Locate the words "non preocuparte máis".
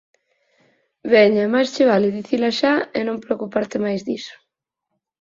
3.07-4.01